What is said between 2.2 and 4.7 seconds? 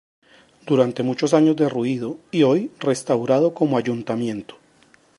y hoy restaurado como Ayuntamiento.